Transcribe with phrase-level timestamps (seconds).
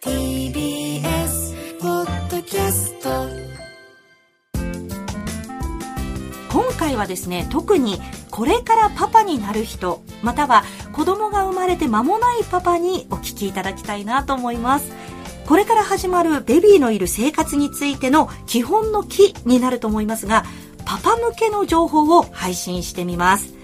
[0.00, 3.26] TBS ポッドキャスト
[6.52, 14.92] 今回はですね特にこれからパパになる人または子供が生まれて間もないパパにお聞きいただきたいなと思います。
[15.46, 20.44] これから始まるベビーのいる生活についての基本の木になると思いますが
[20.84, 23.58] パパ向けの情報を配信してみます。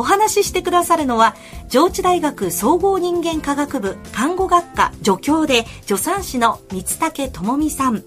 [0.00, 1.34] お話ししてくださるのは
[1.70, 8.02] 上智大学総合人間科学部看護学科助教で助産師の三竹智美さん。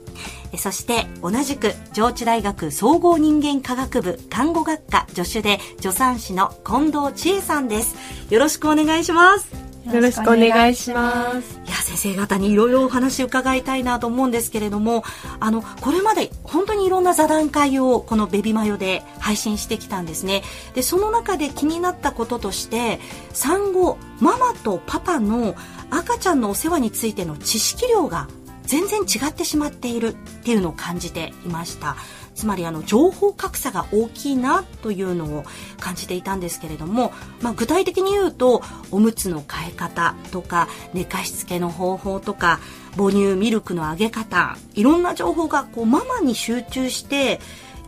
[0.58, 7.96] そして同じく上智大学総合人間科学部看護学科助手で助産師の近藤千恵さんです。
[8.30, 9.73] よろしくお願いします。
[9.92, 11.60] よろしくお願いします。
[11.66, 15.04] いや先生方にいろいろお話伺いたいなと思うんですけれども
[15.40, 20.44] あのこれまで本当にいろんな座談会をこのベビマヨで配信してきたんですね。
[20.74, 23.00] でその中で気になったこととして
[23.34, 25.56] 産後ママとパパの
[25.90, 28.28] 赤ちゃんのお世話についての知識量が
[28.64, 30.14] 全然違ってしまっているっ
[30.44, 31.98] ていうのを感じていました。
[32.36, 35.44] つまりあの情報格差が大きいなというのを
[35.80, 42.60] 感じていたんですけれども、まあ、具体的に言うとおむつの替え方とか寝かしつけの方法とか
[42.98, 47.40] 母乳ミルクのあげ方いろんな情報がこうママに集中して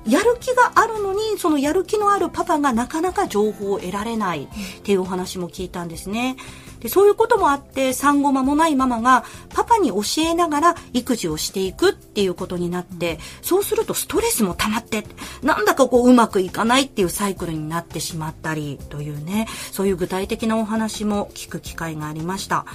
[0.08, 4.48] やる気があるのにそのやる気のあるパパがなかなか情報を得られないっ
[4.84, 6.36] ていうお話も聞いたんですね。
[6.80, 9.24] でそういうこともあって産後間もないママが
[9.54, 15.06] パパに教えながら育児をしていくっていうことになってそうするとストレスも溜まって
[15.42, 22.66] なんだかこううまくいかないっていうサイクルになってしまったりというねそういう具体的なお話も聞く機会がありました。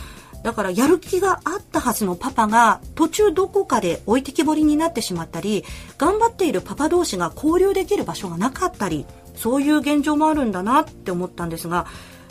[0.42, 5.64] だからやる気があったはずのパパが途中どこかで置いてきぼりになってしまったり
[5.98, 9.04] 頑張っているパパ同士が交流できる場所がなかったり
[9.36, 11.86] そういう現状もあるんだなって思ったんですが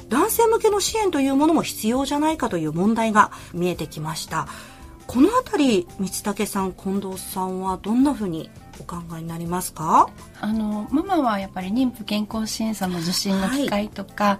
[0.09, 4.47] 男性向けの支援というものも必要じゃないかという問題が見えてきました。
[5.07, 10.07] この辺り三竹さん近藤さんはどんなふうにお考えになりますか？
[10.39, 14.37] あのママはやっぱり妊婦健康審査の受診の機会とか、はい、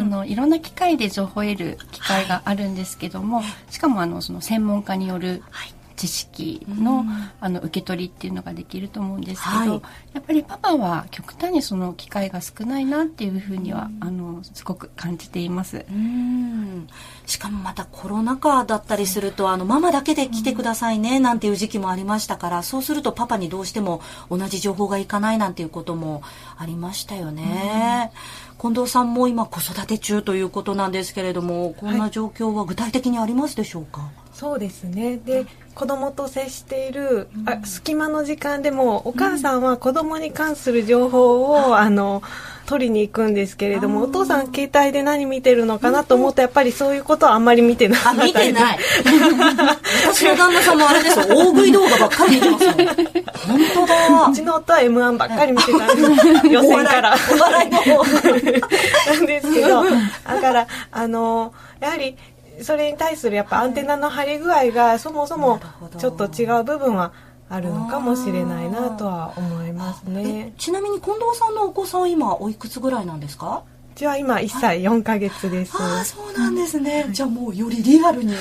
[0.00, 7.04] あのいろんな機会で情報を得る機会があるんですけども、はい、しかもあのその専門家による、はい知識の,、
[7.40, 9.82] あの受け取りっていうのができると思うんですけど、はい、
[10.14, 15.84] やっぱりパパは極端にその機会が少ないなっていうふうには、あのすごく感じています。
[15.90, 16.86] うん。
[17.26, 26.22] しかもまたコロナ禍だったりするとあのママだけで来てくださいねなんていう時期もありましたからそうするとパパにどうしても同じ情報がいかないなんていうことも
[26.56, 28.12] ありましたよね。
[28.60, 35.18] 近藤さんも今子育て中ということなんですけれどもこんな状況は具体的にありますでしょうか、はいそうですね。
[35.18, 42.22] で子供と接している、あ隙間の時間でもお母さんは子供に関する情報を、あの
[42.66, 48.78] 取りに行くんですけれどもお父さん携帯で何見てるのかなと思うとやっぱりそういうことはあんまり見てないあ見てない。
[50.06, 51.24] 私の旦那さんもあれですよ。
[51.28, 52.76] 大食い動画ばっかり見てますもん。
[52.76, 52.86] 本
[53.74, 54.28] 当だ。
[54.30, 56.02] うちの夫は m 1ばっかり見てたんで
[56.40, 56.46] す。
[56.48, 57.16] 予選から。
[57.30, 58.04] お笑いの方。
[59.12, 62.16] なんですけどだからあのやはり
[62.60, 65.60] それに対するやっぱアンテナの張り具合がそもそも
[65.98, 67.12] ちょっと違う部分は
[67.48, 70.52] あるのかもしれないなとは思いますね。
[70.58, 73.64] ちなみに近藤さんのお子さんは今おいくつぐらいなんですか？
[73.94, 75.76] うちは今1歳4か月です。
[75.78, 77.06] ああ、そうなんですね。
[77.10, 78.32] じゃあもうよりリアルに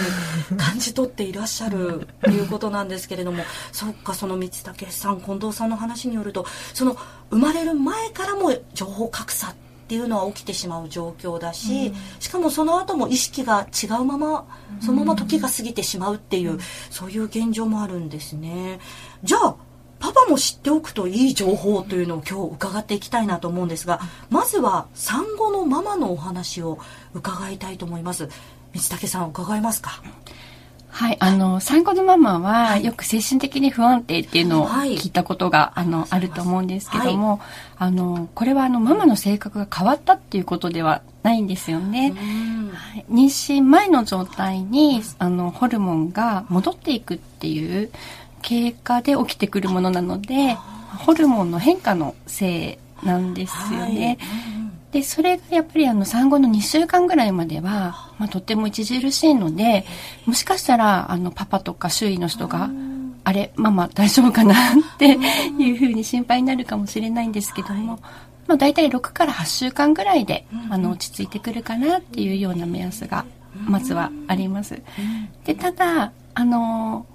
[0.57, 6.95] 感じ取っていらっしゃるということなんですけれども、 そっか、その三竹さん、近藤さんの話によると、その
[7.31, 14.45] 生まれる前からも情報格差っていうのは起きてしまう状況だし、うん、しかもその後も意識が違うまま
[14.79, 16.59] そのまま時が過ぎてしまうっていう、うん、
[16.89, 18.79] そういう現状もあるんですね。
[19.23, 19.55] じゃあ
[19.99, 23.99] パパも知っておくといい情報というのを今日伺っていきたいなと思うんですが
[24.31, 26.79] まずは産後のママのお話を
[27.13, 28.27] 伺いたいと思います。
[28.73, 30.01] 三竹さん伺えますか？
[30.91, 37.39] はい、あの、産後のママは、よく精神的に不安定っていうのを聞いたことが、あの、あると思うんですけども、
[37.77, 42.13] あの、これはあの、ママの性格が変わったっていうことではないんですよね。
[42.73, 47.89] はい、妊娠前の状態に、あの、ホルモンが戻っていくっていう
[48.41, 50.57] 経過で起きてくるものなので、
[50.97, 54.17] ホルモンの変化のせいなんですよね。
[54.19, 54.60] はい
[54.91, 59.85] で、それがやっぱりあの産後の2週間ぐらいまでは、まあ、とっても著しいので、
[60.25, 62.69] もしかしたらあのパパとか周囲の人が、
[63.23, 65.17] あれ、ママ大丈夫かなって
[65.59, 67.99] いうふうに心配になるかもしれないんですけども、
[68.47, 74.81] まあ、大体6から8週間ぐらいで、あの落ち着いてくるかなっていうような目安がまずはあります。
[75.45, 77.05] でただあの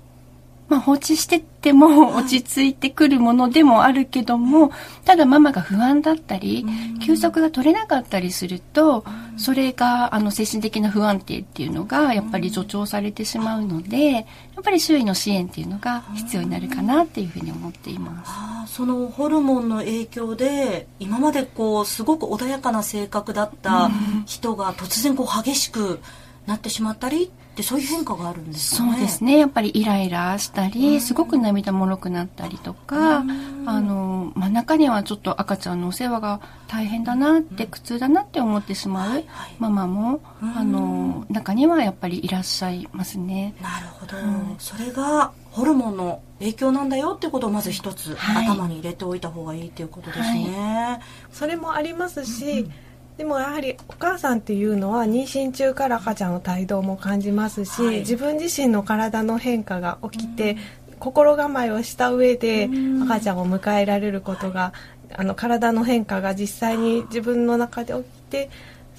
[0.68, 4.72] まあ、放置してっても落ち着いてくるものでもあるけども、
[5.04, 6.66] ただママが不安だったり、
[7.04, 9.04] 休息が取れなかったりすると、
[9.36, 14.24] それが、あの、精神的な不安定っていうのが、やっぱり助長されてしまうので、やっ
[14.64, 18.30] ぱり周囲の支援っていうのが必要になるかなっていうふうに思っています。
[18.32, 23.90] あそのホルモンの影響で、今までこう、すごく穏やかな性格だった
[24.26, 26.00] 人が突然こう、激しく
[26.46, 28.92] なってしまったりってそういう変化があるんですかね。
[28.92, 29.38] そうですね。
[29.38, 33.24] やっぱりイライラしたり、すごく涙もろくなったりとか、
[33.66, 39.24] あの、まあ、中にはちょっと赤ちゃんのお世話が大変だなって、苦痛だなって思ってしまう
[39.58, 43.54] ママも、あの中にはやっぱりいらっしゃいますね。
[43.60, 44.16] なるほど、
[44.58, 50.44] それがホルモンの影響なんだよってことをまず一つ、頭に入れておいた方がいいっていうことですね。
[50.90, 51.00] はい、
[51.32, 52.72] それもありますし、うん
[53.16, 60.56] でもやはりお母さんっていうのは妊娠中から赤ちゃんの帯同も感じますし、はい、自分自身の体の変化が起きて、
[60.98, 62.68] 心構えをした上で
[63.04, 64.74] 赤ちゃんを迎えられることが、
[65.14, 68.50] あの体の変化が実際に自分の中で起きて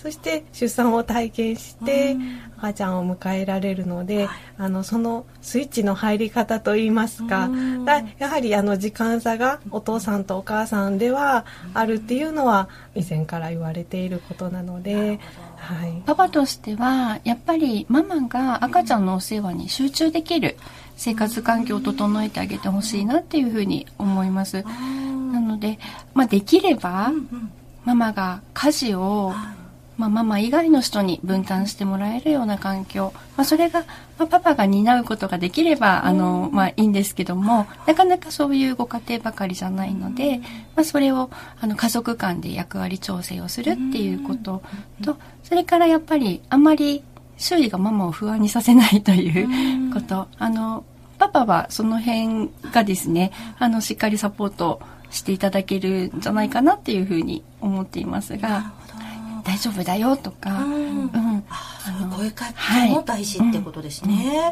[0.08, 2.16] そして出産を体験して
[2.60, 7.50] 赤ちゃんを迎えられるので、あのそのスイッチの入り方といいますか、
[8.18, 15.20] やはりあの時間差がお父さんとお母さんではあるっていうのは以前から言われていることなので。
[15.58, 20.56] はい、パパとしてはやっぱりママが赤ちゃんのお世話に集中できる
[20.96, 24.64] 生活環境を整えてあげてほしいなっていうふうに思います。
[24.64, 25.80] なので、
[26.14, 27.12] まあ、できれば、
[27.86, 29.34] ママが家事を
[29.98, 33.82] まあ、ママ以外の人に分担してもらえるような環境、まあ、それが、
[34.18, 40.38] まあ、パパが担うことができれば、あの、まあ、いいんですけども、なかなかそういうご家庭ばかりじゃないので、
[40.76, 41.30] まあ、それを、
[41.60, 44.62] あの、家族間で役割調整をするっていうこと
[45.04, 47.04] と、それからやっぱり、あんまり
[47.38, 50.84] 周囲がママを不安にさせないということ、あの、
[51.18, 54.80] パパはその辺がですね、あの、しっかりサポート
[55.10, 58.74] していただけるんじゃないかなっていうふうに思っていますが、
[59.48, 64.52] 大丈夫だよとか、うん、うん、あ声かけも大事ってことですね、はいうん、いや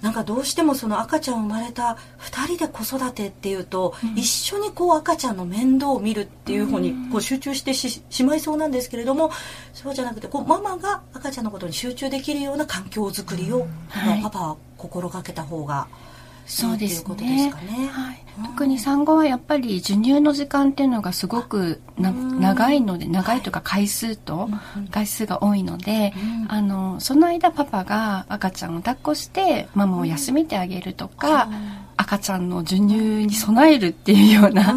[0.00, 9.30] なんかどうしてもその赤ちゃん生まれた2人で子育てっていうと、うん、一緒にこう赤ちゃんの面倒を見るっていう方にこう集中してしまいそうなんですけれども
[9.74, 15.86] そうじゃなくてこうママが赤ちゃんのことに集中できるような環境づくりを、はい、パパは心がけた方が
[16.46, 17.50] そうですね。
[17.50, 17.88] すね。
[17.88, 24.48] はい、特に産後はやっぱり授乳の時間っていうのがすごく長いので、長いとか回数と
[24.90, 26.12] 回数が多いので、
[26.48, 31.48] あの、その間パパが赤ちゃんを抱っこしてママを休めてあげるとか、
[31.96, 32.94] 赤ちゃんの授乳
[33.26, 34.74] に備えるっていうような、あ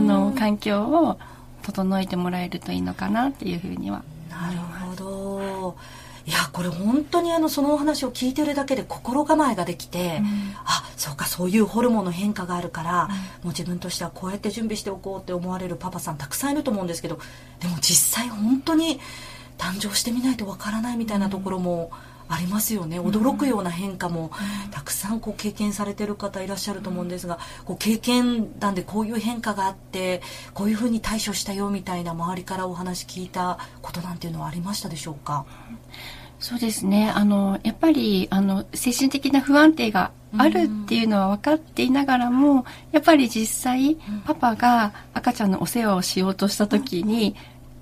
[0.00, 1.18] の、環境を
[1.62, 4.02] 整えてもらえるといいのかなっていうふうには。
[4.30, 4.79] なるほど。
[6.26, 13.14] いやこれ本当にあのそのお話を聞いてるだけで心構えができて、うん、あそうかそういうホルモンの変化があるから、うん、も
[13.44, 17.18] う自分としてはこうやって準備しておこうって思われるパパさんたくさんいると思うんですけど
[17.60, 19.00] でも実際本当に
[19.58, 21.90] 誕生してみないとわからないみたいなところも、
[22.30, 22.98] ありますよね。
[23.00, 24.30] 驚くような変化も
[24.70, 30.22] たくさんこう経験されてる方いらっしゃると思うんですがこう経験談でこういう変化があって
[30.54, 35.44] こういうふうに対処したよみたいな周りからお話聞いたことなんていうのはありましたでしょうか？
[36.38, 37.10] そうですね。
[37.14, 47.36] あの、やっぱり、あの、精神的な不安定があるっていうのは分かっていながらも、やっぱり実際、パパが赤ちゃんのお世話をしようとした時に、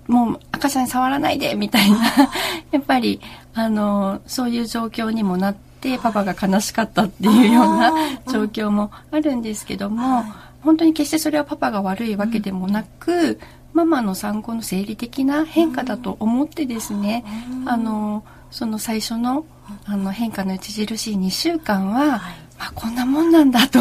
[0.08, 1.98] もう赤ちゃんに触らないでみたいな、
[2.72, 3.20] やっぱり、
[3.64, 7.92] あの、そういう状況にもなって、パパが悲しかったっていうような
[8.30, 10.24] 状況もあるんですけども、
[10.62, 13.38] 本当に決してそれはパパが悪いわけでもなく、
[13.72, 17.24] ママの産後の生理的な変化だと思ってですね、
[17.66, 19.44] あの、その最初の
[19.84, 23.78] あの変化の著しい2週間は、はい、あこんなもんなんだと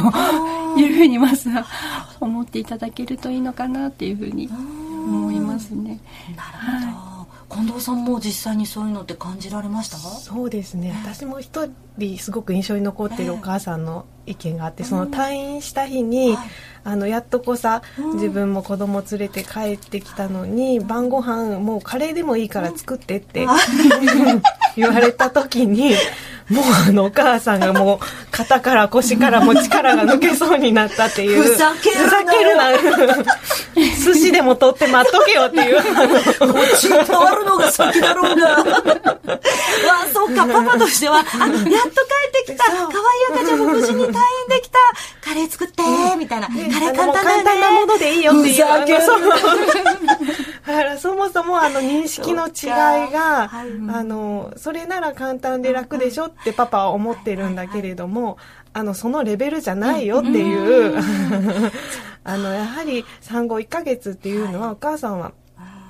[0.77, 1.65] いうふうにまずは
[2.19, 5.99] 思っていただけるといいのかなっていうふうに思いますね。
[6.35, 7.06] なるほど、はい
[7.57, 9.97] 近藤さんも実際にそういうのって感じられました？
[9.97, 10.93] そうですね。
[11.03, 16.37] 私も一人すごく印象に残っているお母さんの意見があって、その退院した日に、
[16.83, 17.81] あのやっとこさ、
[18.13, 23.47] 自分も子供連れて帰ってきたのに、晩ご飯もうカレーでもいいから作ってって
[24.75, 25.93] 言われた時に
[26.49, 27.99] もうあのお母さんがもう
[28.31, 31.43] 肩から腰からも力が抜けそうになったっていう。
[31.43, 32.71] ふざけるな。
[33.75, 35.75] 寿司でも取って待っとけよっていう。
[36.39, 38.47] こっちに変わるのが先だろうが。
[38.57, 38.63] わ
[40.03, 41.65] あ、そっか、パパとしては、あ、やっと帰っ
[42.45, 42.63] てきた。
[42.65, 44.13] 可愛い赤ちゃんも無事に退院
[44.49, 44.79] できた。
[45.21, 45.83] カレー作って、
[46.17, 46.47] みたいな。
[46.47, 47.43] カレー簡単だよね。
[47.43, 48.53] 簡単なものでいいよっていう。
[48.53, 48.99] ふざける
[50.67, 58.37] だからそもそもあの認識の違いが、はい、あのそれなら簡単で楽でしょってパパは思ってるんだけれども、
[58.73, 60.99] あのそのレベルじゃないよっていう、
[62.25, 65.31] あのやはり産後1ヶ月っていうのはお母さんは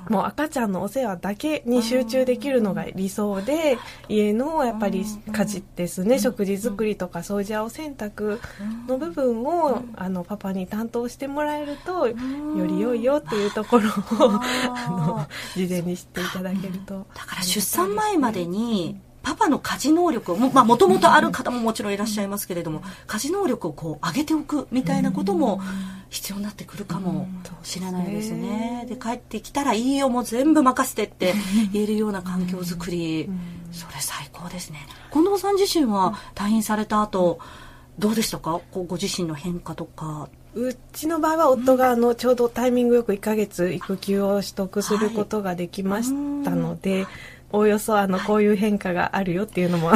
[0.09, 3.77] もう赤ちゃんのお世話だけに集中できるのが理想で
[4.09, 6.19] 家のやっぱり家事ですね。
[6.19, 8.39] 食事作りとか掃除青洗濯
[8.87, 12.15] の部分をあのパパに担当してもらえるとよ
[12.67, 14.39] り良いよっていうところを
[14.73, 17.05] あの事前に知っていただけると。
[17.13, 25.59] だから出産前までにパパの家事能力をまあもともとある方ももちろんいらっしゃいますけれども家事能力をこう上げておくみたいなことも
[26.09, 27.27] 必要になってくるかも
[27.61, 28.85] しれないですね。
[28.87, 31.33] で帰ってきたらいいよもう全部任せてって
[31.73, 33.29] 言えるような環境づくり。
[33.73, 34.87] それ最高ですね。
[35.11, 37.39] 近藤さん自身は退院された後
[37.99, 38.61] どうでしたか？
[38.71, 40.29] こうご自身の変化とか。
[40.55, 46.09] うちの場合は夫があのちょうどタイミングよく1ヶ月育休を取得することができまし
[46.43, 47.13] たので、はい
[47.51, 49.91] おおよそあの、こういう変化があるよっていうのも、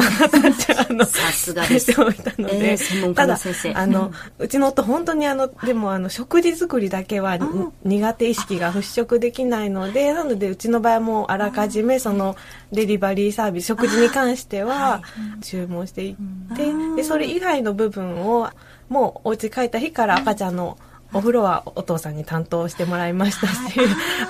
[0.92, 1.92] の、さすがです。
[1.92, 3.38] しておいたので、えー、ただ、
[3.74, 7.38] あの、うちの夫本当にあの、でもあの、食事作りだけは
[7.84, 12.36] 苦手意識が払拭できないので、なので、うちの場合もあらかじめその、
[12.72, 15.02] デリバリーサービス、食事に関しては
[15.42, 18.48] 注文していって、で、それ以外の部分を、
[18.88, 20.78] もうお家帰った日から赤ちゃんの、
[21.14, 23.80] お風呂はお父さんに担当してもらいましたし、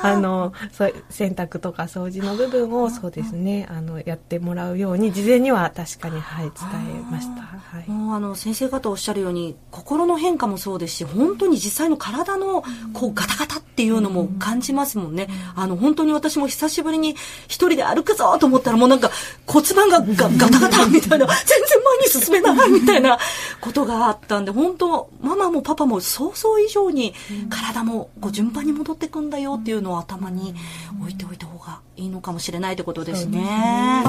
[0.02, 6.52] あのそう洗濯とか掃除の部分をそうですねあのやってもらうように事前には確かにはい伝
[6.98, 7.42] えました。
[7.42, 12.62] はい、もうあの先生方おっしゃるように心の変化もそうですし本当に実際の体の
[12.92, 15.28] こうガタガタっていうのも感じますもんね。
[15.54, 17.10] あの本当に私も久しぶりに
[17.46, 19.10] 一人で歩くぞと思ったらもうなんか
[19.46, 23.18] 骨盤がガガタガタみたいな全然前に進めないみたいな
[23.62, 27.14] ことがあったんで本当ママもパパも想像以上に
[27.48, 30.54] 体もこう順番に戻ってくんだよっていうのを頭に
[31.00, 34.02] 置いておいた方がいいのかもしれないってことですね。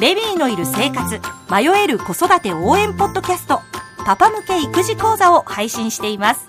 [0.00, 1.20] ベビーのいる生活
[1.50, 3.60] 迷える子育て応援ポッドキャスト
[4.06, 6.46] パパ向け育児講座を配信しています。